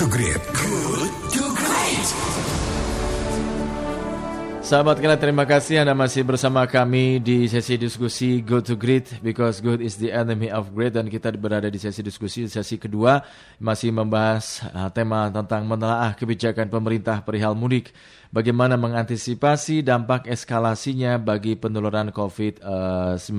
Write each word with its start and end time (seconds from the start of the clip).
to 0.00 0.08
Great. 0.08 0.40
Good 0.56 1.12
to 1.36 1.44
Great. 1.52 2.08
Sahabat 4.64 4.96
kalian 4.96 5.20
terima 5.20 5.44
kasih 5.44 5.84
Anda 5.84 5.92
masih 5.92 6.24
bersama 6.24 6.64
kami 6.64 7.20
di 7.20 7.44
sesi 7.44 7.76
diskusi 7.76 8.40
Good 8.40 8.64
to 8.72 8.80
Great 8.80 9.20
because 9.20 9.60
good 9.60 9.84
is 9.84 10.00
the 10.00 10.08
enemy 10.08 10.48
of 10.48 10.72
great 10.72 10.96
dan 10.96 11.12
kita 11.12 11.36
berada 11.36 11.68
di 11.68 11.76
sesi 11.76 12.00
diskusi 12.00 12.48
sesi 12.48 12.80
kedua 12.80 13.20
masih 13.60 13.92
membahas 13.92 14.64
uh, 14.72 14.88
tema 14.88 15.28
tentang 15.28 15.68
menelaah 15.68 16.16
kebijakan 16.16 16.72
pemerintah 16.72 17.20
perihal 17.20 17.52
mudik 17.52 17.92
bagaimana 18.32 18.80
mengantisipasi 18.80 19.84
dampak 19.84 20.32
eskalasinya 20.32 21.20
bagi 21.20 21.60
penularan 21.60 22.08
COVID-19 22.08 23.36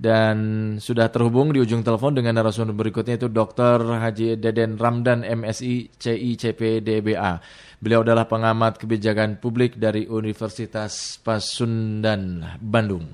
dan 0.00 0.36
sudah 0.80 1.12
terhubung 1.12 1.52
di 1.52 1.60
ujung 1.60 1.84
telepon 1.84 2.16
dengan 2.16 2.40
narasumber 2.40 2.72
berikutnya 2.72 3.20
itu 3.20 3.28
Dr. 3.28 3.84
Haji 4.00 4.40
Deden 4.40 4.80
Ramdan 4.80 5.28
MSI 5.28 5.92
CICP 5.92 6.80
DBA. 6.80 7.36
Beliau 7.84 8.00
adalah 8.00 8.24
pengamat 8.24 8.80
kebijakan 8.80 9.36
publik 9.44 9.76
dari 9.76 10.08
Universitas 10.08 11.20
Pasundan, 11.20 12.56
Bandung. 12.64 13.04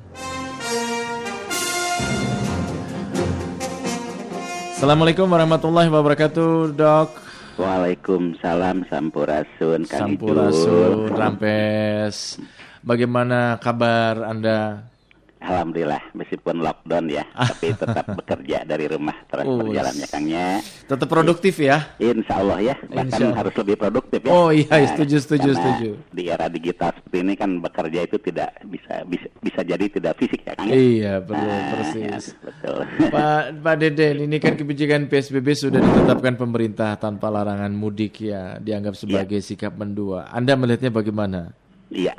Assalamualaikum 4.78 5.26
warahmatullahi 5.26 5.90
wabarakatuh, 5.90 6.70
Dok. 6.78 7.10
Waalaikumsalam 7.58 8.86
Sampurasun 8.86 9.90
Kang 9.90 10.14
Sampurasun. 10.14 11.10
Rampes. 11.10 12.38
Bagaimana 12.86 13.58
kabar 13.58 14.22
Anda? 14.22 14.86
Alhamdulillah 15.36 16.00
meskipun 16.12 16.58
lockdown 16.58 17.06
ya, 17.06 17.22
tapi 17.52 17.70
tetap 17.70 18.08
bekerja 18.10 18.64
dari 18.64 18.88
rumah 18.88 19.14
terus 19.24 19.44
Oh, 19.44 19.60
berjalannya 19.60 20.06
Kangnya. 20.08 20.46
Tetap 20.82 21.06
produktif 21.06 21.54
ya? 21.56 21.92
Insya 21.96 22.40
Allah 22.40 22.58
ya, 22.62 22.74
bahkan 22.88 23.20
Allah. 23.22 23.36
harus 23.36 23.54
lebih 23.54 23.76
produktif 23.76 24.20
ya. 24.20 24.32
Oh 24.32 24.48
iya, 24.48 24.66
setuju, 24.88 25.16
setuju, 25.18 25.50
karena 25.50 25.60
setuju. 25.60 25.90
Di 26.10 26.22
era 26.26 26.46
digital 26.46 26.90
seperti 26.90 27.16
ini 27.20 27.34
kan 27.34 27.50
bekerja 27.58 28.00
itu 28.02 28.16
tidak 28.18 28.48
bisa 28.64 29.04
bisa, 29.04 29.28
bisa 29.38 29.60
jadi 29.60 29.84
tidak 29.86 30.14
fisik 30.16 30.40
ya 30.42 30.52
Kang 30.54 30.66
ya. 30.66 30.74
Iya, 30.74 31.12
betul, 31.20 31.46
Nah, 31.46 31.68
persis. 31.70 32.24
ya, 32.26 32.36
betul. 32.42 32.78
Pak 33.06 33.40
Pak 33.60 33.74
Deden, 33.76 34.16
ini 34.24 34.36
kan 34.36 34.52
kebijakan 34.54 35.06
PSBB 35.06 35.48
sudah 35.52 35.78
ditetapkan 35.78 36.34
pemerintah 36.34 36.96
tanpa 36.96 37.28
larangan 37.28 37.70
mudik 37.70 38.18
ya, 38.18 38.56
dianggap 38.56 38.96
sebagai 38.96 39.38
sikap 39.38 39.76
mendua. 39.76 40.26
Anda 40.28 40.56
melihatnya 40.56 40.88
bagaimana? 40.88 41.52
Iya. 41.86 42.16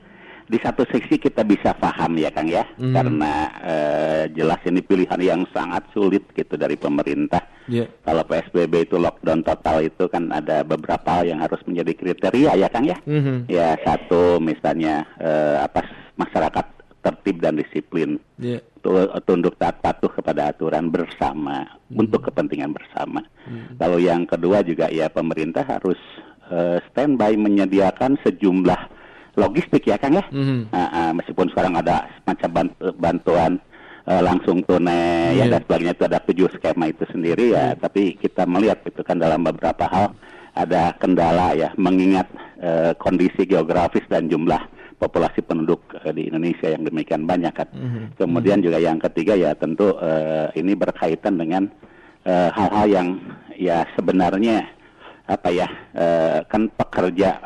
Di 0.47 0.55
satu 0.57 0.87
sisi 0.87 1.19
kita 1.19 1.43
bisa 1.43 1.75
paham 1.75 2.15
ya 2.15 2.31
Kang 2.31 2.47
ya, 2.47 2.63
Hmm. 2.79 2.95
karena 2.95 3.33
eh, 3.61 4.23
jelas 4.31 4.63
ini 4.63 4.79
pilihan 4.79 5.19
yang 5.19 5.41
sangat 5.51 5.83
sulit 5.91 6.23
gitu 6.31 6.55
dari 6.55 6.73
pemerintah. 6.73 7.43
Ya, 7.67 7.83
Kalau 7.99 8.23
PSBB 8.23 8.87
itu 8.87 8.95
lockdown 8.95 9.43
total 9.43 9.83
itu 9.83 10.07
kan 10.07 10.31
ada 10.31 10.63
beberapa 10.63 11.19
hal 11.19 11.27
yang 11.27 11.43
harus 11.43 11.59
menjadi 11.67 11.91
kriteria 11.93 12.51
ya 12.55 12.67
Kang 12.67 12.87
ya. 12.87 12.95
Mhm. 13.03 13.51
Ya 13.51 13.75
satu 13.83 14.39
misalnya 14.39 15.03
eh, 15.17 15.59
apa 15.59 15.83
masyarakat 16.15 16.65
tertib 16.97 17.39
dan 17.39 17.55
disiplin 17.55 18.19
tu- 18.81 19.11
tunduk 19.23 19.55
taat 19.55 19.79
patuh 19.79 20.09
kepada 20.09 20.49
aturan 20.49 20.87
bersama 20.87 21.63
untuk 21.89 22.23
kepentingan 22.23 22.71
bersama. 22.71 23.19
Lalu 23.77 24.07
yang 24.07 24.23
kedua 24.23 24.59
juga 24.59 24.87
ya 24.87 25.07
pemerintah 25.07 25.63
harus 25.63 25.99
eh, 26.47 26.79
standby 26.87 27.35
menyediakan 27.35 28.15
sejumlah 28.23 28.95
logistik 29.37 29.85
ya 29.85 29.95
Kang 29.95 30.13
ya. 30.13 30.25
Mhm. 30.27 30.67
Ah, 30.69 30.89
ah, 30.89 31.11
meskipun 31.13 31.47
sekarang 31.47 31.73
ada 31.73 32.03
semacam 32.19 32.49
bant- 32.51 32.77
bantuan 32.97 33.51
eh, 34.03 34.19
langsung 34.19 34.63
tunai 34.63 35.35
ya 35.35 35.45
Iya. 35.45 35.53
dan 35.53 35.61
sebagainya 35.61 35.93
itu 35.93 36.05
ada 36.05 36.19
tujuh 36.21 36.47
skema 36.51 36.85
itu 36.87 37.03
sendiri 37.07 37.51
ya 37.51 37.75
tapi 37.75 38.15
kita 38.15 38.43
melihat 38.43 38.79
itu 38.81 38.99
kan 39.01 39.15
dalam 39.15 39.43
beberapa 39.43 39.83
hal 39.85 40.15
ada 40.53 40.95
kendala 40.95 41.53
ya 41.53 41.69
mengingat 41.75 42.25
eh, 42.57 42.95
kondisi 42.95 43.43
geografis 43.43 44.01
dan 44.07 44.25
jumlah 44.25 44.57
populasi 44.97 45.43
penduduk 45.43 45.83
eh, 45.99 46.09
di 46.09 46.25
Indonesia 46.25 46.65
yang 46.67 46.81
demikian 46.81 47.23
banyak 47.23 47.53
kan 47.53 47.67
Mhm. 47.69 48.03
kemudian 48.15 48.59
juga 48.59 48.79
yang 48.79 48.97
ketiga 48.97 49.35
ya 49.35 49.51
tentu 49.53 49.93
eh, 49.99 50.55
ini 50.55 50.73
berkaitan 50.73 51.35
dengan 51.35 51.67
eh, 52.23 52.49
hal-hal 52.49 52.87
yang 52.87 53.07
ya 53.53 53.83
sebenarnya 53.93 54.65
apa 55.27 55.51
ya 55.51 55.67
eh, 55.93 56.39
kan 56.47 56.71
pekerja 56.71 57.43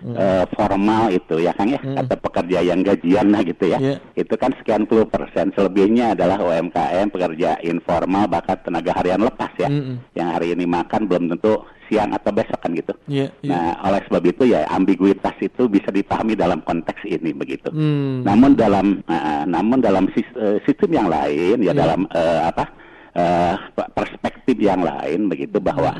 eh, 0.00 0.44
formal 0.52 1.08
itu 1.08 1.38
ya 1.38 1.50
Kang 1.52 1.68
ya 1.68 1.80
atau 1.96 2.16
pekerja 2.16 2.58
yang 2.60 2.80
gajian 2.80 3.28
lah 3.28 3.42
gitu 3.42 3.64
ya 3.66 3.78
Iya. 3.78 3.96
itu 4.14 4.34
kan 4.34 4.54
sekian 4.56 4.84
puluh 4.84 5.04
persen 5.04 5.50
selebihnya 5.52 6.12
adalah 6.12 6.38
UMKM 6.38 7.08
pekerja 7.08 7.58
informal 7.60 8.26
bahkan 8.26 8.58
tenaga 8.60 8.94
harian 8.94 9.20
lepas 9.20 9.50
ya 9.56 9.66
Mm-mm. 9.66 9.98
yang 10.12 10.28
hari 10.30 10.52
ini 10.52 10.64
makan 10.64 11.04
belum 11.04 11.30
tentu 11.30 11.58
siang 11.86 12.12
atau 12.12 12.28
besok 12.30 12.60
kan 12.60 12.70
gitu 12.72 12.92
ya, 13.08 13.32
ya. 13.40 13.48
nah 13.48 13.66
oleh 13.82 14.04
sebab 14.04 14.20
itu 14.22 14.44
ya 14.44 14.68
ambiguitas 14.68 15.32
itu 15.40 15.66
bisa 15.66 15.88
dipahami 15.88 16.36
dalam 16.36 16.60
konteks 16.60 17.00
ini 17.02 17.32
begitu 17.32 17.72
Hmm. 17.72 18.20
namun 18.22 18.52
dalam 18.54 19.00
uh, 19.04 19.44
namun 19.44 19.80
dalam 19.80 20.04
uh, 20.06 20.56
sistem 20.62 20.90
yang 20.92 21.08
lain 21.08 21.58
ya 21.58 21.72
Iya. 21.72 21.72
dalam 21.74 22.04
uh, 22.08 22.40
apa 22.46 22.64
uh, 23.14 23.54
pe- 23.72 23.90
perspektif 23.94 24.56
yang 24.58 24.80
lain 24.80 25.28
begitu 25.28 25.56
bahwa 25.58 25.96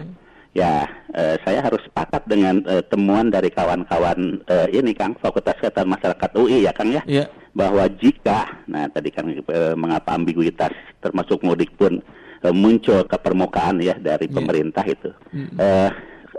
ya 0.52 0.84
uh, 1.12 1.36
saya 1.40 1.60
harus 1.60 1.80
sepakat 1.84 2.17
dengan 2.28 2.60
uh, 2.62 2.84
temuan 2.84 3.26
dari 3.26 3.48
kawan-kawan 3.48 4.44
uh, 4.44 4.68
ini 4.68 4.92
Kang 4.92 5.16
Fakultas 5.16 5.56
Kesehatan 5.56 5.88
Masyarakat 5.88 6.30
UI 6.36 6.68
ya 6.68 6.72
Kang 6.72 6.92
ya 6.92 7.00
Ya, 7.08 7.24
bahwa 7.56 7.88
jika 7.88 8.60
nah 8.68 8.86
tadi 8.86 9.08
kan 9.08 9.24
eh, 9.32 9.74
mengapa 9.74 10.12
ambiguitas 10.12 10.70
termasuk 11.00 11.40
mudik 11.40 11.72
pun 11.74 12.04
eh, 12.44 12.54
muncul 12.54 13.02
ke 13.02 13.16
permukaan 13.16 13.80
ya 13.80 13.96
dari 13.96 14.28
Iya. 14.28 14.36
pemerintah 14.36 14.84
itu 14.84 15.10
Eh, 15.56 15.90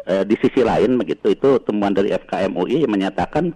eh, 0.06 0.24
di 0.24 0.38
sisi 0.38 0.62
lain 0.62 0.96
begitu 0.96 1.34
itu 1.34 1.58
temuan 1.60 1.92
dari 1.92 2.14
FKM 2.14 2.54
UI 2.54 2.86
yang 2.86 2.94
menyatakan 2.94 3.52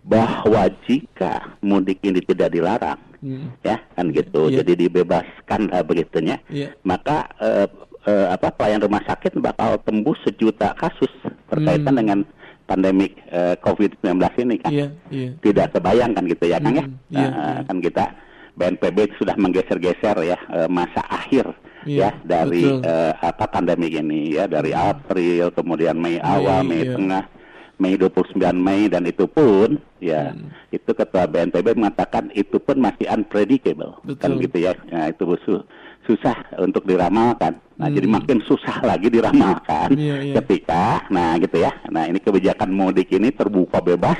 bahwa 0.00 0.64
jika 0.84 1.56
mudik 1.60 2.00
ini 2.02 2.20
tidak 2.20 2.50
dilarang 2.50 3.00
Hmm. 3.20 3.52
ya 3.60 3.76
kan 3.92 4.08
gitu 4.10 4.48
Iya. 4.48 4.64
jadi 4.64 4.88
dibebaskan 4.88 5.68
lah 5.68 5.84
begitunya 5.84 6.40
Iya. 6.48 6.72
maka 6.80 7.28
eh, 7.36 7.68
eh, 8.02 8.26
apa 8.28 8.48
pelayan 8.50 8.80
rumah 8.80 9.02
sakit 9.02 9.36
bakal 9.36 9.76
tembus 9.80 10.16
sejuta 10.22 10.72
kasus 10.74 11.10
berkaitan 11.46 11.92
Hmm. 11.92 12.00
dengan 12.00 12.18
pandemik 12.64 13.18
eh, 13.28 13.54
COVID-19 13.58 14.14
ini 14.40 14.56
kan 14.58 14.70
Iya, 14.70 14.86
iya. 15.10 15.30
tidak 15.38 15.74
kebayang 15.74 16.14
kan 16.14 16.24
gitu 16.24 16.44
ya 16.44 16.58
Kang 16.58 16.76
ya. 16.76 16.84
Hmm, 16.84 16.96
iya, 17.08 17.18
Nah, 17.20 17.30
iya. 17.52 17.62
kan 17.66 17.76
kita 17.78 18.04
BNPB 18.52 18.98
sudah 19.16 19.34
menggeser-geser 19.34 20.16
ya 20.22 20.38
eh, 20.48 20.68
masa 20.68 21.02
akhir 21.02 21.50
Iya, 21.82 22.08
ya 22.08 22.10
dari 22.22 22.62
eh, 22.68 23.12
apa 23.16 23.48
pandemi 23.48 23.88
ini 23.88 24.36
ya 24.36 24.44
dari 24.44 24.70
April 24.70 25.48
kemudian 25.50 25.96
Mei 25.96 26.20
awal, 26.20 26.60
Mei 26.62 26.84
iya. 26.84 26.92
tengah, 26.92 27.24
Mei 27.76 27.96
29 27.96 28.36
Mei 28.54 28.86
dan 28.86 29.02
itu 29.02 29.24
pun 29.24 29.80
ya 29.98 30.30
Hmm. 30.30 30.52
itu 30.68 30.90
ketua 30.90 31.24
BNPB 31.24 31.74
mengatakan 31.74 32.28
itu 32.32 32.56
pun 32.56 32.78
masih 32.78 33.08
unpredictable 33.08 33.96
kan 34.16 34.36
Betul. 34.36 34.44
gitu 34.44 34.56
ya. 34.60 34.72
Nah, 34.92 35.08
itu 35.08 35.24
su- 35.42 35.64
susah 36.04 36.36
untuk 36.58 36.88
diramalkan. 36.88 37.60
Nah, 37.76 37.88
jadi 37.88 38.06
Hmm. 38.08 38.16
makin 38.20 38.38
susah 38.44 38.76
lagi 38.84 39.08
diramalkan 39.08 39.96
Iya, 39.96 40.16
iya. 40.20 40.34
ketika 40.40 41.04
nah 41.08 41.36
gitu 41.40 41.60
ya. 41.60 41.72
Nah, 41.88 42.04
ini 42.08 42.20
kebijakan 42.20 42.68
mudik 42.72 43.08
ini 43.12 43.32
terbuka 43.32 43.80
bebas 43.80 44.16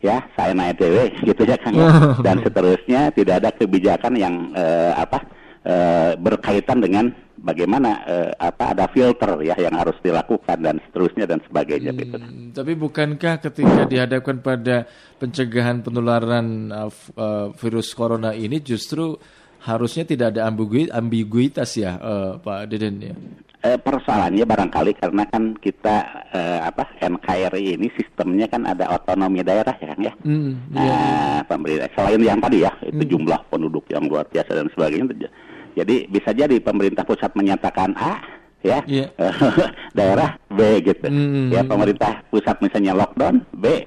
ya, 0.00 0.24
saya 0.36 0.52
naik 0.52 0.76
dewe 0.80 1.04
gitu 1.28 1.42
ya 1.44 1.56
Kang 1.56 1.76
ya. 1.76 1.88
dan 2.26 2.40
seterusnya 2.44 3.12
tidak 3.16 3.34
ada 3.44 3.50
kebijakan 3.54 4.12
yang 4.16 4.34
eh, 4.52 4.92
apa 4.92 5.18
eh, 5.64 6.12
berkaitan 6.20 6.80
dengan 6.80 7.08
bagaimana 7.38 8.02
eh, 8.04 8.30
apa 8.34 8.74
ada 8.74 8.90
filter 8.90 9.40
ya 9.46 9.54
yang 9.56 9.72
harus 9.78 9.94
dilakukan 10.02 10.58
dan 10.58 10.76
seterusnya 10.90 11.24
dan 11.24 11.38
sebagainya 11.46 11.92
gitu. 11.94 12.16
Hmm, 12.18 12.50
tapi 12.52 12.72
bukankah 12.74 13.38
ketika 13.40 13.86
dihadapkan 13.86 14.42
pada 14.42 14.84
pencegahan 15.16 15.80
penularan 15.82 16.70
uh, 16.70 16.90
uh, 17.14 17.50
virus 17.56 17.94
corona 17.94 18.34
ini 18.34 18.58
justru 18.62 19.18
harusnya 19.60 20.04
tidak 20.04 20.36
ada 20.36 20.46
ambigui- 20.46 20.90
ambiguitas 20.90 21.74
ya, 21.74 21.98
uh, 21.98 22.32
Pak 22.38 22.70
Deden 22.70 22.96
ya? 23.02 23.14
Eh, 23.58 23.74
persoalannya 23.74 24.46
barangkali 24.46 24.94
karena 24.94 25.26
kan 25.26 25.58
kita 25.58 25.96
eh, 26.30 26.62
apa 26.62 26.94
NKRI 27.02 27.74
ini 27.74 27.90
sistemnya 27.90 28.46
kan 28.46 28.62
ada 28.62 28.86
otonomi 28.94 29.42
daerah 29.42 29.74
ya 29.82 29.90
Kang 29.90 30.02
ya. 30.06 30.14
Hmm, 30.22 30.62
iya. 30.70 30.94
Nah, 30.94 31.38
pemerintah 31.42 31.90
selain 31.90 32.22
yang 32.22 32.38
tadi 32.38 32.62
ya 32.62 32.70
itu 32.86 33.02
jumlah 33.02 33.50
penduduk 33.50 33.82
yang 33.90 34.06
luar 34.06 34.30
biasa 34.30 34.54
dan 34.54 34.70
sebagainya. 34.70 35.26
Jadi 35.74 36.06
bisa 36.06 36.30
jadi 36.30 36.54
pemerintah 36.62 37.02
pusat 37.02 37.34
menyatakan 37.34 37.98
A 37.98 38.22
ya, 38.62 38.78
Iya. 38.86 39.10
daerah 39.98 40.38
B 40.54 40.78
gitu. 40.78 41.10
Hmm. 41.10 41.50
Ya 41.50 41.66
pemerintah 41.66 42.22
pusat 42.30 42.62
misalnya 42.62 42.94
lockdown 42.94 43.42
B, 43.58 43.66
eh, 43.66 43.84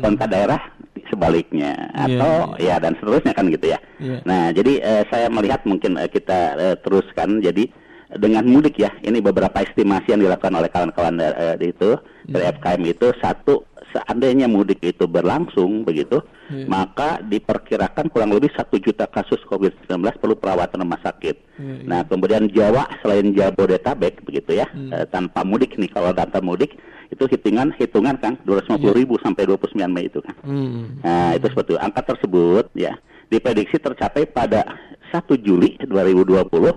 pemerintah 0.00 0.24
daerah 0.24 0.60
sebaliknya 1.12 1.92
Iya, 1.92 2.08
atau 2.08 2.32
ya 2.56 2.74
dan 2.80 2.96
seterusnya 2.96 3.36
kan 3.36 3.52
gitu 3.52 3.66
ya. 3.68 3.78
Iya. 4.00 4.18
Nah, 4.24 4.48
jadi 4.56 4.72
eh, 4.80 5.02
saya 5.12 5.28
melihat 5.28 5.60
mungkin 5.68 6.00
eh, 6.00 6.08
kita 6.08 6.40
eh, 6.56 6.76
teruskan 6.80 7.44
jadi 7.44 7.68
dengan 8.16 8.44
mudik 8.48 8.80
ya. 8.80 8.88
Ini 9.04 9.20
beberapa 9.20 9.60
estimasi 9.60 10.16
yang 10.16 10.24
dilakukan 10.24 10.56
oleh 10.56 10.68
kawan-kawan 10.72 11.16
di 11.56 11.72
itu 11.72 11.96
dari 12.28 12.44
FKM 12.56 12.82
itu 12.84 13.08
satu 13.20 13.64
seandainya 13.92 14.48
mudik 14.48 14.80
itu 14.80 15.04
berlangsung 15.04 15.84
begitu, 15.84 16.18
Iya. 16.48 16.66
maka 16.68 17.20
diperkirakan 17.22 18.08
kurang 18.08 18.32
lebih 18.32 18.52
satu 18.52 18.76
juta 18.76 19.04
kasus 19.06 19.40
COVID-19 19.46 19.88
perlu 20.18 20.36
perawatan 20.36 20.82
rumah 20.82 21.00
sakit. 21.00 21.36
Iya. 21.56 21.84
Nah, 21.84 22.00
kemudian 22.04 22.48
Jawa 22.48 22.88
selain 23.00 23.32
Jabodetabek 23.32 24.24
begitu 24.24 24.58
ya, 24.58 24.66
Hmm. 24.68 24.90
eh, 24.92 25.06
tanpa 25.08 25.44
mudik 25.44 25.76
nih 25.76 25.88
kalau 25.88 26.12
tanpa 26.12 26.40
mudik 26.40 26.76
itu 27.08 27.24
hitungan 27.28 27.76
hitungan 27.76 28.16
kan 28.16 28.40
250 28.42 28.96
ribu 28.96 29.20
sampai 29.20 29.44
29 29.44 29.92
Mei 29.92 30.08
itu 30.08 30.24
kan. 30.24 30.32
Hmm. 30.42 30.96
Nah, 31.04 31.36
itu 31.36 31.46
seperti 31.52 31.76
itu. 31.76 31.80
angka 31.80 32.02
tersebut 32.16 32.72
ya 32.72 32.96
diprediksi 33.28 33.76
tercapai 33.76 34.24
pada 34.24 34.64
1 35.12 35.36
Juli 35.36 35.76
2020 35.84 36.72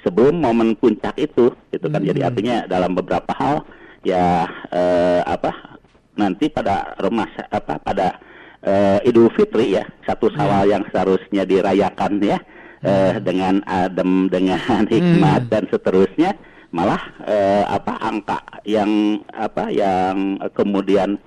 sebelum 0.00 0.38
momen 0.38 0.74
puncak 0.74 1.18
itu, 1.18 1.50
gitu 1.70 1.86
kan. 1.86 2.00
Jadi 2.02 2.22
artinya 2.22 2.64
dalam 2.64 2.94
beberapa 2.94 3.30
hal 3.36 3.66
ya 4.00 4.46
eh, 4.72 5.20
apa 5.22 5.79
nanti 6.18 6.50
pada 6.50 6.94
rumah 6.98 7.28
apa 7.50 7.78
pada 7.78 8.18
eh, 8.64 9.08
Idul 9.08 9.30
Fitri 9.34 9.76
ya 9.78 9.84
satu 10.04 10.30
sawal 10.34 10.70
yang 10.70 10.84
seharusnya 10.90 11.46
dirayakan 11.46 12.20
ya 12.22 12.38
eh, 12.82 13.20
dengan 13.20 13.60
adem 13.64 14.26
dengan 14.28 14.60
hikmat 14.92 15.48
dan 15.48 15.68
seterusnya 15.70 16.36
malah 16.70 17.02
eh, 17.26 17.64
apa 17.66 17.94
angka 17.98 18.38
yang 18.62 19.22
apa 19.34 19.70
yang 19.74 20.38
kemudian 20.54 21.18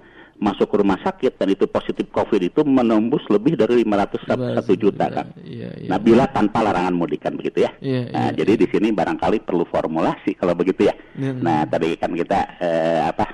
masuk 0.43 0.67
ke 0.67 0.75
rumah 0.83 0.99
sakit 0.99 1.39
dan 1.39 1.55
itu 1.55 1.63
positif 1.71 2.11
COVID 2.11 2.41
itu 2.43 2.61
menembus 2.67 3.23
lebih 3.31 3.55
dari 3.55 3.87
501 3.87 4.59
juta 4.75 5.07
kan. 5.07 5.31
Iya, 5.39 5.69
iya. 5.79 5.87
Nah, 5.87 5.99
bila 6.03 6.27
tanpa 6.27 6.59
larangan 6.59 6.91
mudik 6.91 7.23
kan 7.23 7.39
begitu 7.39 7.63
ya. 7.63 7.71
Iya, 7.79 8.11
nah, 8.11 8.27
iya, 8.35 8.43
jadi 8.43 8.53
di 8.59 8.67
sini 8.67 8.91
barangkali 8.91 9.39
perlu 9.47 9.63
formulasi 9.63 10.35
kalau 10.35 10.51
begitu 10.51 10.91
ya. 10.91 10.95
Iya. 11.15 11.39
Nah, 11.39 11.63
tadi 11.63 11.95
kan 11.95 12.11
kita 12.11 12.39
eh, 12.59 13.01
apa 13.07 13.25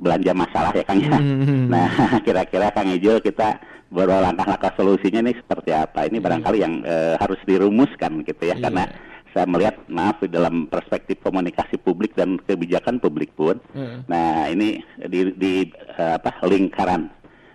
belanja 0.00 0.32
masalah 0.32 0.72
ya 0.72 0.82
Kang 0.82 0.98
ya. 0.98 1.12
Hmm. 1.12 1.68
Nah, 1.68 1.88
kira-kira 2.26 2.72
Kang 2.72 2.88
Ijo 2.88 3.20
kita 3.20 3.60
berlangkah-langkah 3.90 4.72
solusinya 4.74 5.20
ini 5.20 5.36
seperti 5.36 5.70
apa? 5.70 6.08
Ini 6.08 6.18
barangkali 6.18 6.58
yang 6.58 6.74
eh, 6.82 7.14
harus 7.16 7.38
dirumuskan 7.44 8.24
gitu 8.24 8.42
ya 8.42 8.56
Iya. 8.56 8.64
karena 8.64 8.84
saya 9.30 9.46
melihat 9.46 9.76
maaf 9.86 10.18
di 10.18 10.26
dalam 10.26 10.66
perspektif 10.66 11.20
komunikasi 11.20 11.78
publik 11.78 12.14
dan 12.14 12.34
kebijakan 12.40 12.98
publik 12.98 13.30
pun 13.32 13.60
Heeh. 13.70 14.02
Nah, 14.06 14.48
ini 14.48 14.80
di, 15.04 15.30
di 15.32 15.52
eh, 15.94 16.14
apa 16.16 16.38
lingkaran 16.42 17.06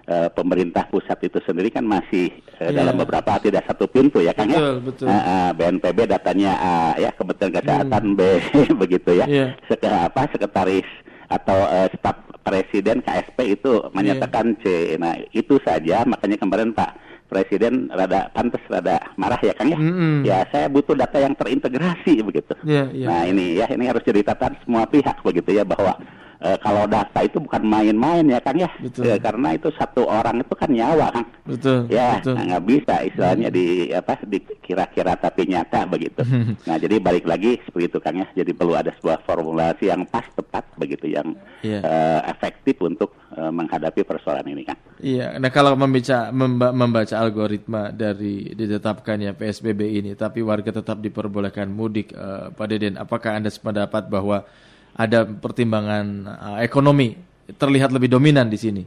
eh, 0.06 0.30
pemerintah 0.30 0.88
pusat 0.88 1.18
itu 1.20 1.40
sendiri 1.42 1.68
kan 1.68 1.84
masih 1.84 2.30
eh, 2.30 2.70
Iya. 2.70 2.78
dalam 2.78 2.96
beberapa 2.96 3.36
tidak 3.38 3.66
satu 3.66 3.88
pintu 3.88 4.20
ya 4.20 4.32
Kang 4.32 4.52
Betul, 4.52 4.62
ya. 4.62 4.72
betul. 4.80 5.08
BNPB 5.56 6.00
datanya 6.06 6.52
eh, 6.96 7.04
ya 7.04 7.12
Kementerian 7.12 7.58
Kesehatan 7.58 8.04
B 8.14 8.22
begitu 8.84 9.12
ya. 9.16 9.26
Iya. 9.26 9.46
Sek- 9.66 9.84
apa 9.84 10.28
sekretaris 10.30 10.88
atau 11.26 11.58
eh, 11.74 11.90
staf 11.96 12.22
presiden 12.46 13.02
KSP 13.02 13.58
itu 13.58 13.82
menyatakan 13.90 14.54
C. 14.62 14.94
Nah, 15.02 15.18
itu 15.34 15.58
saja 15.66 16.06
makanya 16.06 16.38
kemarin 16.38 16.72
Pak 16.72 17.02
Presiden 17.26 17.90
rada 17.90 18.30
pantas 18.38 18.62
rada 18.70 19.02
marah 19.18 19.42
ya 19.42 19.58
Kang 19.58 19.74
ya. 19.74 19.80
Mm-mm. 19.82 20.22
Ya, 20.22 20.46
saya 20.54 20.70
butuh 20.70 20.94
data 20.94 21.18
yang 21.18 21.34
terintegrasi 21.34 22.22
begitu. 22.22 22.54
Iya, 22.62 22.94
iya. 22.94 23.06
Nah 23.10 23.22
ini 23.26 23.58
ya 23.58 23.66
ini 23.74 23.90
harus 23.90 24.06
jadi 24.06 24.22
catatan 24.22 24.54
semua 24.62 24.86
pihak 24.86 25.26
begitu 25.26 25.58
ya 25.58 25.66
bahwa 25.66 25.98
eh, 26.40 26.58
kalau 26.60 26.84
data 26.86 27.20
itu 27.20 27.38
bukan 27.38 27.62
main-main 27.62 28.26
ya 28.26 28.40
Kang 28.40 28.58
ya, 28.58 28.70
Betul. 28.78 29.08
Eh, 29.08 29.18
karena 29.18 29.54
itu 29.54 29.70
satu 29.72 30.04
orang 30.04 30.40
itu 30.40 30.54
kan 30.54 30.70
nyawa 30.70 31.12
Kang. 31.12 31.28
Betul. 31.46 31.86
Ya 31.88 32.18
betul. 32.20 32.34
nah, 32.34 32.44
nggak 32.46 32.66
bisa 32.66 32.94
istilahnya 33.02 33.50
di 33.50 33.66
apa 33.90 34.14
dikira-kira 34.22 35.14
tapi 35.16 35.46
nyata 35.46 35.86
begitu. 35.86 36.22
nah 36.68 36.76
jadi 36.76 36.96
balik 36.98 37.26
lagi 37.26 37.62
seperti 37.62 37.86
itu 37.88 38.00
Kang 38.00 38.18
ya. 38.18 38.28
Jadi 38.34 38.52
perlu 38.52 38.74
ada 38.74 38.92
sebuah 38.92 39.22
formulasi 39.22 39.88
yang 39.88 40.04
pas 40.06 40.26
tepat 40.30 40.64
begitu 40.76 41.08
yang 41.08 41.38
Iya. 41.62 41.82
eh, 41.82 42.22
efektif 42.30 42.78
untuk 42.80 43.14
eh, 43.32 43.52
menghadapi 43.52 44.02
persoalan 44.02 44.48
ini 44.48 44.64
Kang. 44.64 44.78
Iya, 44.96 45.36
nah 45.38 45.50
kalau 45.50 45.76
membaca 45.76 46.32
memba- 46.32 46.72
membaca 46.72 47.16
algoritma 47.16 47.92
dari 47.92 48.56
ditetapkannya 48.56 49.36
PSBB 49.36 49.82
ini, 49.94 50.12
tapi 50.14 50.40
warga 50.40 50.72
tetap 50.72 50.98
diperbolehkan 50.98 51.68
mudik, 51.68 52.10
eh, 52.10 52.48
Pak 52.50 52.66
Deden, 52.66 52.96
apakah 52.96 53.36
anda 53.36 53.50
sependapat 53.50 54.08
bahwa 54.08 54.48
ada 54.96 55.28
pertimbangan 55.28 56.06
eh, 56.26 56.58
ekonomi 56.64 57.16
terlihat 57.60 57.92
lebih 57.92 58.10
dominan 58.10 58.48
di 58.48 58.58
sini? 58.58 58.84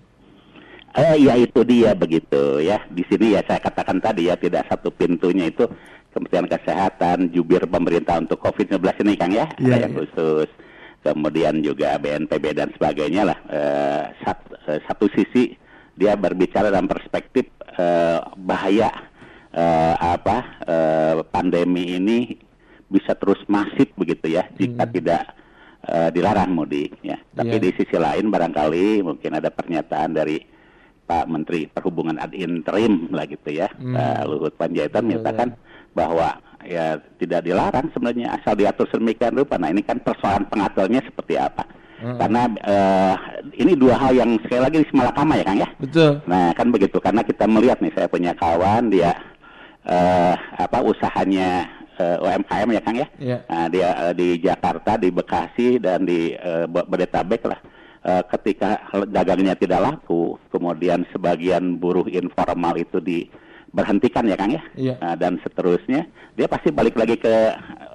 Eh, 0.99 1.29
ya 1.29 1.37
itu 1.37 1.61
dia 1.63 1.93
begitu 1.93 2.59
ya. 2.65 2.81
Di 2.89 3.05
sini 3.07 3.37
ya 3.37 3.45
saya 3.45 3.61
katakan 3.61 4.01
tadi 4.01 4.33
ya 4.33 4.35
tidak 4.41 4.67
satu 4.67 4.89
pintunya 4.91 5.53
itu 5.53 5.69
Kementerian 6.09 6.49
Kesehatan, 6.49 7.31
jubir 7.31 7.63
pemerintah 7.69 8.19
untuk 8.19 8.41
COVID-19 8.41 8.81
ini 9.05 9.13
Kang 9.15 9.31
ya, 9.31 9.47
ada 9.47 9.77
yang 9.87 9.93
iya. 9.93 9.99
khusus. 10.03 10.49
Kemudian 11.05 11.63
juga 11.63 11.95
BNPB 12.01 12.59
dan 12.59 12.73
sebagainya 12.75 13.23
lah. 13.29 13.39
Eh, 13.47 14.05
sat- 14.25 14.57
eh, 14.67 14.81
satu 14.89 15.07
sisi 15.13 15.55
dia 15.95 16.17
berbicara 16.19 16.73
dalam 16.73 16.89
perspektif 16.89 17.47
eh, 17.77 18.19
bahaya 18.41 18.91
eh, 19.53 19.95
apa 19.95 20.37
eh, 20.65 21.15
pandemi 21.31 21.95
ini 22.01 22.19
bisa 22.89 23.13
terus 23.15 23.39
masif 23.47 23.93
begitu 24.01 24.33
ya 24.33 24.49
jika 24.57 24.89
tidak 24.89 25.23
eh, 25.89 26.11
dilarang 26.13 26.53
mudik 26.53 27.01
ya. 27.01 27.17
Tapi 27.33 27.57
Iya. 27.57 27.63
di 27.65 27.71
sisi 27.75 27.97
lain 27.97 28.29
barangkali 28.29 29.01
mungkin 29.03 29.33
ada 29.35 29.49
pernyataan 29.49 30.13
dari 30.13 30.37
Pak 31.09 31.25
Menteri 31.25 31.65
Perhubungan 31.65 32.21
ad 32.21 32.37
interim 32.37 33.09
lah 33.09 33.25
gitu 33.25 33.49
ya, 33.49 33.73
Hmm. 33.81 33.97
Pak 33.97 34.29
Luhut 34.29 34.55
Panjaitan 34.61 35.09
menyatakan 35.09 35.57
bahwa 35.97 36.37
ya 36.69 37.01
tidak 37.17 37.49
dilarang 37.49 37.89
sebenarnya 37.97 38.37
asal 38.37 38.53
diatur 38.53 38.85
sedemikian 38.93 39.33
rupa. 39.33 39.57
Nah 39.57 39.73
ini 39.73 39.81
kan 39.81 39.97
persoalan 40.05 40.45
pengaturnya 40.53 41.01
seperti 41.01 41.41
apa? 41.41 41.65
Hmm. 41.99 42.21
Karena 42.21 42.43
eh, 42.61 43.15
ini 43.57 43.73
dua 43.73 43.97
hal 43.97 44.13
yang 44.13 44.37
sekali 44.45 44.61
lagi 44.61 44.79
semalakama 44.93 45.41
ya 45.41 45.45
Kang 45.49 45.59
ya. 45.65 45.69
Betul. 45.81 46.13
Nah 46.29 46.53
kan 46.53 46.69
begitu 46.69 47.01
karena 47.01 47.25
kita 47.25 47.49
melihat 47.49 47.81
nih 47.81 47.93
saya 47.97 48.07
punya 48.13 48.37
kawan 48.37 48.93
dia 48.93 49.17
eh, 49.89 50.35
apa 50.61 50.79
usahanya 50.85 51.65
eh, 51.99 52.17
UMKM 52.19 52.69
ya 52.71 52.81
Kang 52.81 52.97
ya. 52.97 53.07
Iya. 53.19 53.39
Nah, 53.45 53.67
dia 53.67 53.89
eh, 54.09 54.15
di 54.15 54.29
Jakarta, 54.39 54.95
di 54.95 55.11
Bekasi 55.11 55.77
dan 55.77 56.03
di 56.03 56.33
eh, 56.33 56.65
Bo- 56.65 56.87
Bodetabek 56.87 57.43
lah. 57.45 57.61
Eh, 57.99 58.23
ketika 58.31 58.79
dagangnya 59.05 59.53
tidak 59.53 59.83
laku, 59.83 60.39
kemudian 60.49 61.03
sebagian 61.11 61.77
buruh 61.77 62.07
informal 62.07 62.79
itu 62.79 63.03
diberhentikan 63.03 64.25
ya 64.25 64.39
Kang 64.39 64.55
ya. 64.55 64.63
Iya. 64.75 64.95
Nah, 65.03 65.15
dan 65.19 65.43
seterusnya, 65.43 66.07
dia 66.33 66.47
pasti 66.47 66.71
balik 66.71 66.95
lagi 66.95 67.19
ke 67.19 67.35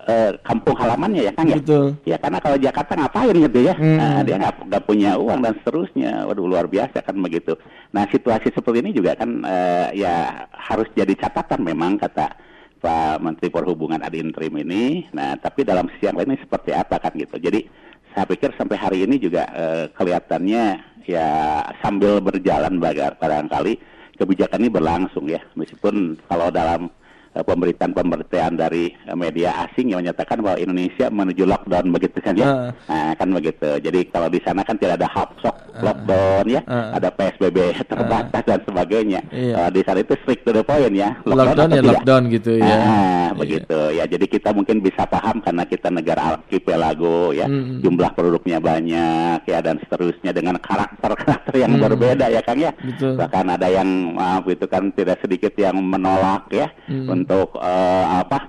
eh, 0.04 0.36
kampung 0.44 0.76
halamannya 0.76 1.24
ya 1.24 1.32
Kang 1.32 1.48
ya. 1.48 1.58
Betul. 1.58 1.96
Ya 2.04 2.20
karena 2.20 2.44
kalau 2.44 2.60
Jakarta 2.60 3.00
ngapain 3.00 3.32
gitu 3.32 3.60
ya, 3.64 3.74
Hmm. 3.74 3.98
Nah, 3.98 4.22
dia 4.22 4.36
nggak 4.38 4.84
punya 4.84 5.16
uang 5.16 5.40
dan 5.40 5.56
seterusnya, 5.64 6.28
waduh 6.28 6.44
luar 6.44 6.68
biasa 6.68 7.00
kan 7.00 7.16
begitu. 7.18 7.56
Nah 7.96 8.04
situasi 8.12 8.52
seperti 8.52 8.84
ini 8.84 8.92
juga 8.92 9.16
kan 9.16 9.30
eh, 9.42 10.04
ya 10.04 10.46
harus 10.52 10.92
jadi 10.94 11.16
catatan 11.16 11.64
memang 11.64 11.96
kata 11.96 12.36
Pak 12.84 13.24
Menteri 13.24 13.48
Perhubungan 13.48 14.04
ad 14.04 14.12
interim 14.12 14.60
ini. 14.60 15.08
Nah 15.16 15.40
tapi 15.40 15.64
dalam 15.64 15.88
sisi 15.96 16.12
yang 16.12 16.20
lain 16.20 16.36
ini 16.36 16.44
seperti 16.44 16.76
apa 16.76 17.00
kan 17.00 17.16
gitu. 17.16 17.40
Jadi 17.40 17.64
saya 18.12 18.28
pikir 18.28 18.52
sampai 18.60 18.76
hari 18.76 19.08
ini 19.08 19.16
juga 19.24 19.48
eh, 19.56 19.86
kelihatannya 19.96 20.64
ya 21.08 21.28
sambil 21.80 22.20
berjalan 22.20 22.84
barangkali 23.18 23.80
kebijakan 24.20 24.62
ini 24.62 24.70
berlangsung 24.70 25.26
ya, 25.26 25.42
meskipun 25.58 26.22
kalau 26.30 26.54
dalam 26.54 26.92
pemberitaan-pemberitaan 27.36 28.54
dari 28.54 28.94
eh, 28.94 29.18
media 29.18 29.66
asing 29.66 29.90
yang 29.90 30.06
menyatakan 30.06 30.40
bahwa 30.40 30.58
Indonesia 30.58 31.10
menuju 31.10 31.44
lockdown 31.44 31.90
begitu 31.90 32.18
kan 32.22 32.38
ya. 32.38 32.46
Ah. 32.46 32.70
Nah, 32.86 33.12
kan 33.18 33.30
begitu. 33.30 33.70
Jadi 33.80 34.00
kalau 34.08 34.30
di 34.30 34.40
sana 34.42 34.62
kan 34.62 34.78
tidak 34.78 35.02
ada 35.02 35.10
hapsok 35.10 35.56
lockdown 35.82 36.46
ya, 36.46 36.62
Ah. 36.66 36.94
ada 36.94 37.10
PSBB 37.10 37.58
terbatas 37.92 38.44
dan 38.46 38.60
sebagainya. 38.64 39.22
Iya. 39.30 39.54
Eh, 39.58 39.70
di 39.72 39.82
sana 39.82 40.00
itu 40.00 40.14
strict 40.22 40.44
to 40.44 40.52
the 40.52 40.62
point 40.62 40.94
ya. 40.94 41.18
Lockdown 41.24 41.50
atau 41.50 41.66
ya 41.72 41.82
tidak? 41.82 41.90
lockdown 41.98 42.24
gitu 42.30 42.52
ya. 42.58 42.66
Ah, 42.66 42.78
Iya. 42.78 43.40
begitu 43.40 43.80
ya. 43.92 44.04
Jadi 44.06 44.26
kita 44.30 44.50
mungkin 44.54 44.78
bisa 44.80 45.04
paham 45.06 45.42
karena 45.42 45.64
kita 45.66 45.90
negara 45.90 46.38
archipelago 46.38 47.34
ya, 47.34 47.50
Mm-mm. 47.50 47.82
jumlah 47.82 48.12
penduduknya 48.14 48.58
banyak 48.60 49.40
ya 49.44 49.60
dan 49.60 49.82
seterusnya 49.82 50.30
dengan 50.32 50.60
karakter-karakter 50.60 51.54
yang 51.58 51.74
Mm. 51.74 51.82
berbeda 51.82 52.26
ya 52.30 52.42
Kang 52.42 52.60
ya. 52.60 52.72
Betul. 52.78 53.18
Bahkan 53.18 53.46
ada 53.50 53.68
yang 53.68 53.88
maaf 54.14 54.46
itu 54.46 54.66
kan 54.68 54.94
tidak 54.94 55.18
sedikit 55.20 55.54
yang 55.56 55.80
menolak 55.80 56.46
ya 56.50 56.68
Mm. 56.86 57.08
Untuk 57.24 57.56
eh, 57.58 58.06
apa 58.20 58.44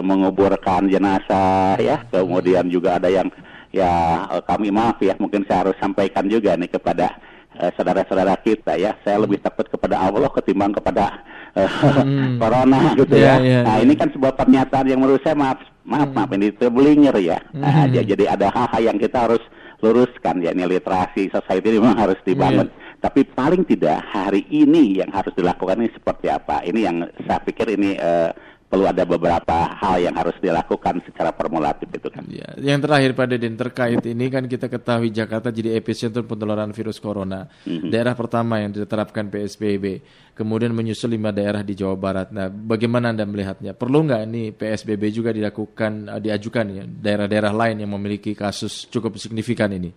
menguburkan 0.00 0.86
jenazah 0.86 1.76
ya. 1.78 2.04
Kemudian 2.08 2.68
juga 2.68 3.00
ada 3.00 3.08
yang 3.08 3.28
ya 3.72 3.90
eh, 4.30 4.42
kami 4.44 4.68
maaf 4.68 5.00
ya 5.00 5.16
mungkin 5.16 5.44
saya 5.48 5.66
harus 5.66 5.76
sampaikan 5.80 6.28
juga 6.28 6.54
nih 6.54 6.70
kepada 6.70 7.16
eh, 7.56 7.70
saudara-saudara 7.74 8.36
kita 8.40 8.76
ya. 8.76 8.92
Saya 9.02 9.20
lebih 9.20 9.40
takut 9.40 9.66
kepada 9.66 9.98
Allah 9.98 10.28
ketimbang 10.30 10.72
kepada 10.72 11.24
eh, 11.52 11.68
Hmm. 12.02 12.36
corona 12.40 12.96
gitu 12.96 13.12
Iya, 13.12 13.28
ya. 13.28 13.34
iya, 13.40 13.58
nah, 13.60 13.76
iya. 13.76 13.84
ini 13.84 13.92
kan 13.92 14.08
sebuah 14.08 14.32
pernyataan 14.34 14.88
yang 14.88 15.00
menurut 15.00 15.20
saya 15.20 15.36
maaf 15.36 15.60
maaf 15.84 16.08
maaf 16.10 16.30
ini 16.32 16.48
terbelinger 16.52 17.12
ya. 17.18 17.38
Nah, 17.52 17.84
Hmm. 17.84 17.92
j- 17.92 18.08
jadi 18.08 18.32
ada 18.32 18.48
hal-hal 18.48 18.82
yang 18.88 18.96
kita 18.96 19.28
harus 19.28 19.42
luruskan 19.82 20.38
ya 20.38 20.54
ini 20.54 20.64
literasi 20.64 21.26
society 21.28 21.74
memang 21.74 21.98
harus 21.98 22.16
dibangun. 22.22 22.68
Iya. 22.68 22.80
Tapi 23.02 23.26
paling 23.26 23.66
tidak 23.66 23.98
hari 24.14 24.46
ini 24.46 25.02
yang 25.02 25.10
harus 25.10 25.34
dilakukan 25.34 25.82
ini 25.82 25.90
seperti 25.90 26.30
apa? 26.30 26.62
Ini 26.62 26.80
yang 26.86 26.96
saya 27.26 27.42
pikir 27.42 27.74
ini 27.74 27.98
eh, 27.98 28.30
perlu 28.72 28.88
ada 28.88 29.04
beberapa 29.04 29.68
hal 29.76 30.00
yang 30.00 30.16
harus 30.16 30.32
dilakukan 30.40 31.04
secara 31.04 31.28
formulatif 31.36 31.92
itu 31.92 32.08
kan. 32.08 32.24
Ya, 32.32 32.56
yang 32.56 32.80
terakhir 32.80 33.12
Pak 33.12 33.26
Deden 33.28 33.60
terkait 33.60 34.00
ini 34.08 34.32
kan 34.32 34.48
kita 34.48 34.72
ketahui 34.72 35.12
Jakarta 35.12 35.52
jadi 35.52 35.76
epicentrum 35.76 36.24
penularan 36.24 36.72
virus 36.72 36.96
corona. 36.96 37.52
Mm-hmm. 37.68 37.92
Daerah 37.92 38.16
pertama 38.16 38.64
yang 38.64 38.72
diterapkan 38.72 39.28
PSBB, 39.28 40.00
kemudian 40.32 40.72
menyusul 40.72 41.12
lima 41.12 41.36
daerah 41.36 41.60
di 41.60 41.76
Jawa 41.76 42.00
Barat. 42.00 42.32
Nah, 42.32 42.48
bagaimana 42.48 43.12
Anda 43.12 43.28
melihatnya? 43.28 43.76
Perlu 43.76 44.08
nggak 44.08 44.22
ini 44.24 44.56
PSBB 44.56 45.02
juga 45.12 45.36
dilakukan 45.36 46.08
uh, 46.08 46.16
diajukan 46.16 46.64
ya 46.72 46.84
daerah-daerah 46.88 47.52
lain 47.52 47.84
yang 47.84 47.92
memiliki 47.92 48.32
kasus 48.32 48.88
cukup 48.88 49.20
signifikan 49.20 49.68
ini? 49.68 49.92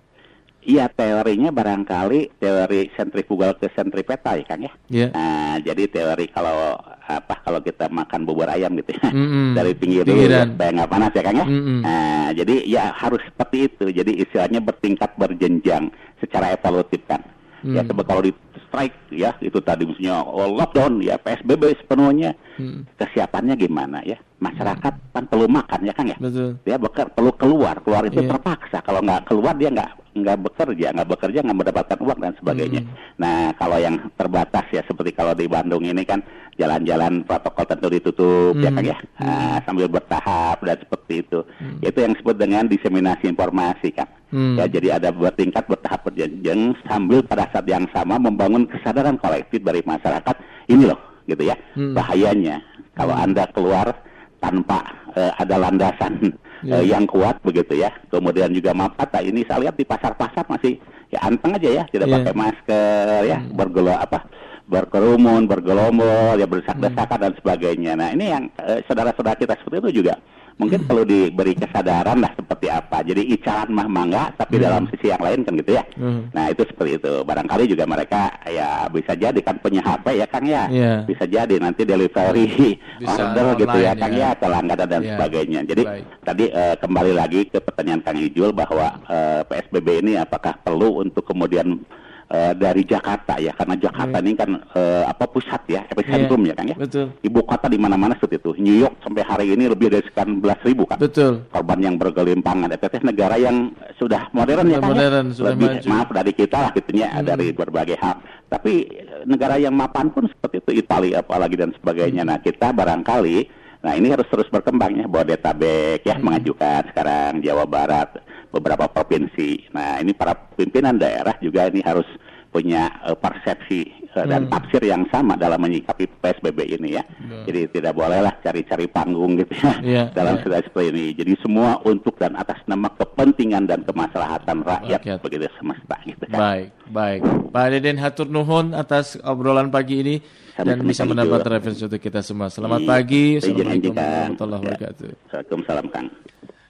Iya 0.66 0.90
teorinya 0.90 1.54
barangkali 1.54 2.42
teori 2.42 2.90
sentrifugal 2.98 3.54
ke 3.54 3.70
sentripeta 3.78 4.34
ya 4.34 4.46
kan 4.50 4.60
ya. 4.66 4.72
Yeah. 4.90 5.10
Nah, 5.14 5.62
jadi 5.62 5.86
teori 5.86 6.26
kalau 6.34 6.74
apa 7.06 7.38
kalau 7.46 7.62
kita 7.62 7.86
makan 7.86 8.26
bubur 8.26 8.50
ayam 8.50 8.74
gitu 8.82 8.98
ya 8.98 9.14
Mm-mm. 9.14 9.54
dari 9.54 9.78
pinggir 9.78 10.02
dulu 10.02 10.26
ya, 10.26 10.42
Pinggiran. 10.42 10.48
supaya 10.58 10.70
nggak 10.74 10.90
panas 10.90 11.12
ya 11.14 11.22
kan 11.22 11.36
ya. 11.38 11.46
Mm-mm. 11.46 11.80
Nah, 11.86 12.28
jadi 12.34 12.56
ya 12.66 12.84
harus 12.98 13.22
seperti 13.22 13.58
itu. 13.70 13.86
Jadi 13.94 14.12
istilahnya 14.26 14.58
bertingkat 14.58 15.14
berjenjang 15.14 15.94
secara 16.18 16.58
evolutif 16.58 17.06
kan. 17.06 17.22
Ya 17.62 17.82
Mm. 17.82 17.90
sebab 17.90 18.04
kalau 18.06 18.22
di 18.22 18.34
strike 18.76 19.16
ya. 19.16 19.32
Itu 19.40 19.64
tadi 19.64 19.88
misalnya 19.88 20.20
oh, 20.22 20.52
lockdown 20.52 21.00
ya 21.00 21.16
PSBB 21.16 21.80
sepenuhnya. 21.80 22.36
Mm. 22.56 22.88
kesiapannya 22.96 23.56
gimana 23.56 24.00
ya? 24.08 24.16
Masyarakat 24.40 24.94
kan 25.12 25.24
perlu 25.28 25.44
makan 25.48 25.80
ya 25.84 25.92
kan 25.92 26.08
ya? 26.08 26.16
Betul. 26.16 26.56
dia 26.64 26.80
beker, 26.80 27.12
perlu 27.12 27.32
keluar. 27.36 27.84
Keluar 27.84 28.08
itu 28.08 28.24
Iya. 28.24 28.32
terpaksa. 28.32 28.80
Kalau 28.80 29.04
nggak 29.04 29.28
keluar 29.28 29.56
dia 29.56 29.68
nggak 29.68 29.92
nggak 30.16 30.38
bekerja. 30.40 30.88
Nggak 30.96 31.10
bekerja 31.12 31.40
nggak 31.44 31.58
mendapatkan 31.58 32.00
uang 32.00 32.20
dan 32.20 32.34
sebagainya. 32.40 32.82
Hmm. 32.84 32.92
nah 33.16 33.52
kalau 33.56 33.76
yang 33.76 33.96
terbatas 34.16 34.64
ya 34.72 34.84
seperti 34.84 35.12
kalau 35.12 35.32
di 35.32 35.48
Bandung 35.48 35.84
ini 35.84 36.04
kan 36.04 36.24
jalan-jalan 36.56 37.28
protokol 37.28 37.68
tentu 37.68 37.88
ditutup 37.92 38.56
ya 38.56 38.72
Hmm. 38.72 38.78
kan 38.80 38.84
ya? 38.88 38.98
Nah, 39.20 39.58
sambil 39.68 39.88
bertahap 39.92 40.64
dan 40.64 40.80
seperti 40.80 41.14
itu. 41.28 41.40
Itu 41.84 41.98
yang 42.00 42.16
disebut 42.16 42.36
dengan 42.36 42.64
diseminasi 42.66 43.28
informasi 43.28 43.92
kan 43.92 44.08
Hmm. 44.36 44.60
ya 44.60 44.68
jadi 44.68 45.00
ada 45.00 45.16
bertingkat 45.16 45.64
bertahap 45.64 46.04
berjenjang 46.04 46.76
sambil 46.84 47.24
pada 47.24 47.48
saat 47.56 47.64
yang 47.66 47.88
sama 47.96 48.20
membangun 48.20 48.68
kesadaran 48.68 49.16
kolektif 49.16 49.64
dari 49.64 49.80
masyarakat 49.80 50.36
ini 50.68 50.92
loh 50.92 51.00
gitu 51.24 51.40
ya 51.40 51.56
Hmm. 51.72 51.96
bahayanya 51.96 52.60
kalau 52.92 53.16
anda 53.16 53.48
keluar 53.50 53.96
tanpa 54.38 54.84
eh, 55.16 55.32
ada 55.40 55.56
landasan 55.56 56.36
Ya. 56.60 56.82
eh, 56.82 56.92
yang 56.92 57.06
kuat 57.06 57.40
begitu 57.40 57.78
ya. 57.78 57.92
Kemudian 58.10 58.52
juga 58.52 58.76
maaf 58.76 58.96
kata 58.98 59.22
ini 59.22 59.46
saya 59.46 59.64
lihat 59.64 59.76
di 59.76 59.86
pasar-pasar 59.86 60.44
masih 60.50 60.76
ya 61.08 61.24
anteng 61.24 61.56
aja 61.56 61.70
ya, 61.72 61.84
tidak 61.88 62.08
Ya. 62.10 62.14
pakai 62.20 62.34
masker 62.34 63.06
ya, 63.24 63.38
bergelo 63.54 63.94
apa 63.94 64.28
berkerumun, 64.66 65.46
bergelombol, 65.46 66.38
ya 66.38 66.50
berdesak-desakan 66.50 67.20
dan 67.22 67.34
sebagainya. 67.38 67.94
Nah, 67.94 68.10
ini 68.12 68.26
yang 68.34 68.44
eh, 68.60 68.82
saudara-saudara 68.90 69.38
kita 69.38 69.54
seperti 69.62 69.78
itu 69.90 70.02
juga 70.02 70.18
mungkin 70.56 70.88
perlu 70.88 71.04
diberi 71.04 71.52
kesadaran 71.52 72.24
lah 72.24 72.32
seperti 72.32 72.72
apa. 72.72 73.04
Jadi 73.04 73.28
icaran 73.28 73.76
mah 73.76 73.92
mangga, 73.92 74.32
tapi 74.40 74.56
dalam 74.56 74.88
sisi 74.88 75.12
yang 75.12 75.20
lain 75.20 75.44
kan 75.44 75.54
gitu 75.60 75.76
ya. 75.76 75.84
Hmm. 76.00 76.32
Nah, 76.32 76.48
itu 76.48 76.64
seperti 76.64 76.96
itu. 76.96 77.14
Barangkali 77.28 77.68
juga 77.68 77.84
mereka 77.84 78.32
ya 78.48 78.88
bisa 78.88 79.14
jadi 79.20 79.36
kan 79.44 79.60
punya 79.60 79.84
HP 79.84 80.06
ya 80.16 80.28
Kang 80.32 80.48
ya. 80.48 80.64
Iya. 80.72 80.94
Bisa 81.04 81.28
jadi 81.28 81.56
nanti 81.60 81.84
delivery 81.84 82.80
Bisa 83.04 83.36
order 83.36 83.60
gitu 83.60 83.78
ya 83.84 83.94
Kang 84.00 84.16
ya. 84.16 84.32
ya 84.32 84.40
ke 84.40 84.48
langganan 84.48 84.88
dan 84.88 85.02
Ya. 85.04 85.20
sebagainya. 85.20 85.62
Jadi 85.68 85.84
Baik. 85.84 86.04
tadi 86.24 86.46
eh, 86.50 86.76
kembali 86.80 87.12
lagi 87.14 87.40
ke 87.52 87.60
pertanyaan 87.60 88.02
Kang 88.02 88.18
Ijul 88.18 88.56
bahwa 88.56 88.96
eh, 89.12 89.42
PSBB 89.46 90.08
ini 90.08 90.14
apakah 90.16 90.56
perlu 90.64 91.04
untuk 91.04 91.28
kemudian 91.28 91.84
eh, 92.28 92.54
dari 92.54 92.82
Jakarta 92.84 93.38
ya 93.38 93.54
karena 93.54 93.76
Jakarta 93.76 94.18
ini 94.20 94.34
kan 94.34 94.50
eh, 94.72 95.04
apa 95.04 95.26
pusat 95.26 95.62
ya 95.68 95.82
epicentrum 95.86 96.42
Iya. 96.42 96.52
ya 96.52 96.54
Kang 96.56 96.68
ya. 96.70 96.78
Betul. 96.78 97.06
Ibu 97.22 97.40
kota 97.42 97.68
di 97.68 97.78
mana-mana 97.78 98.14
seperti 98.16 98.38
itu. 98.38 98.52
New 98.58 98.78
York 98.78 98.96
sampai 99.02 99.22
hari 99.22 99.46
ini 99.52 99.66
lebih 99.66 99.90
dari 99.90 100.04
sekian 100.04 100.40
belas 100.40 100.58
ribu 100.62 100.86
kan 100.86 100.98
Betul. 100.98 101.46
korban 101.50 101.80
yang 101.80 101.96
bergelimpangan. 101.96 102.70
Itu 102.72 102.86
teh 102.86 103.02
negara 103.02 103.36
yang 103.36 103.70
sudah 103.96 104.30
modern 104.32 104.68
ya 104.68 104.78
Sudah 104.78 104.82
kan? 104.82 104.86
ya? 104.86 104.94
modern, 104.94 105.26
sudah 105.32 105.52
Lebih, 105.54 105.68
maju. 105.70 105.88
Maaf 105.90 106.10
dari 106.12 106.32
kita 106.32 106.58
lah 106.60 106.72
gitu 106.72 106.90
ya, 106.94 107.10
dari 107.22 107.48
berbagai 107.52 107.98
hal. 107.98 108.16
Tapi 108.46 108.74
eh, 108.88 109.22
negara 109.26 109.56
yang 109.58 109.74
mapan 109.74 110.10
pun 110.10 110.26
seperti 110.26 110.62
itu 110.62 110.72
Italia 110.80 111.20
apalagi 111.20 111.56
dan 111.56 111.74
sebagainya. 111.74 112.22
Nah 112.22 112.38
kita 112.38 112.70
barangkali, 112.70 113.38
nah 113.86 113.94
ini 113.94 114.10
harus 114.10 114.26
terus 114.26 114.50
berkembang 114.50 114.98
ya. 114.98 115.06
Bodetabek 115.06 116.02
ya 116.02 116.18
mengajukan 116.18 116.90
sekarang 116.90 117.46
Jawa 117.46 117.70
Barat 117.70 118.18
beberapa 118.50 118.90
provinsi. 118.90 119.70
Nah 119.70 120.02
ini 120.02 120.18
para 120.18 120.34
pimpinan 120.34 120.98
daerah 120.98 121.38
juga 121.38 121.70
ini 121.70 121.86
harus 121.86 122.10
punya 122.50 122.90
eh, 123.06 123.14
persepsi 123.14 124.05
eh, 124.16 124.26
dan 124.26 124.48
tafsir 124.48 124.82
yang 124.82 125.04
sama 125.08 125.36
dalam 125.36 125.60
menyikapi 125.60 126.08
PSBB 126.20 126.60
ini 126.72 126.96
ya. 126.96 127.04
Jadi 127.44 127.68
tidak 127.70 127.94
bolehlah 127.94 128.32
cari-cari 128.40 128.88
panggung 128.88 129.36
gitu 129.36 129.54
ya 129.60 129.74
Iya, 129.80 130.04
dalam 130.18 130.36
iya. 130.36 130.42
situasi 130.42 130.66
seperti 130.66 130.88
ini. 130.90 131.06
Jadi 131.14 131.34
semua 131.40 131.78
untuk 131.82 132.16
dan 132.16 132.34
atas 132.34 132.60
nama 132.66 132.88
kepentingan 132.90 133.68
dan 133.68 133.84
kemaslahatan 133.84 134.64
rakyat, 134.64 135.00
Rakyat. 135.04 135.20
begitu 135.20 135.46
semesta 135.56 135.96
gitu 136.04 136.24
kan. 136.26 136.40
Baik, 136.40 136.68
baik. 136.90 137.20
Pak 137.52 137.66
Deden 137.70 137.98
hatur 137.98 138.28
nuhun 138.28 138.72
atas 138.72 139.16
obrolan 139.20 139.70
pagi 139.70 140.00
ini 140.00 140.16
dan 140.56 140.80
Sama-sama, 140.80 140.88
bisa 140.88 141.04
mendapat 141.04 141.40
referensi 141.46 141.84
untuk 141.84 142.00
kita 142.00 142.24
semua. 142.24 142.48
Selamat 142.48 142.80
Iya, 142.80 142.88
pagi. 142.88 143.24
Assalamualaikum 143.38 143.92
warahmatullahi 143.92 144.56
Ya. 144.56 144.64
wabarakatuh. 144.64 145.10
Waalaikumsalam 145.30 145.88
Kang. 145.92 146.08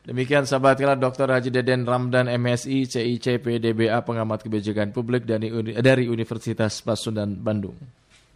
Demikian 0.06 0.46
sahabat 0.46 0.78
kita 0.78 0.94
Dr. 1.02 1.34
Haji 1.34 1.50
Deden 1.50 1.82
Ramdan 1.82 2.30
MSI 2.30 2.86
CICP 2.86 3.58
DBA 3.58 4.06
pengamat 4.06 4.46
kebijakan 4.46 4.94
publik 4.94 5.26
dari 5.26 5.50
dari 5.82 6.06
Universitas 6.06 6.78
Pasundan 6.86 7.42
Bandung. 7.42 7.74